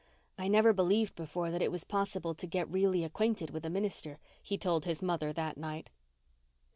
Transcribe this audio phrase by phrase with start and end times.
[0.35, 4.17] "I never believed before that it was possible to get really acquainted with a minister,"
[4.41, 5.91] he told his mother that night.